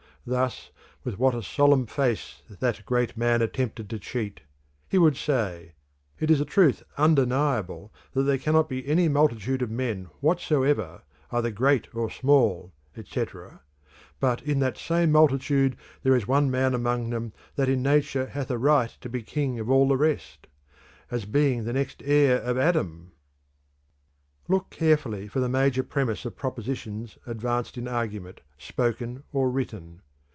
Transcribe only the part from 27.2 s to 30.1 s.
advanced in argument, spoken or written.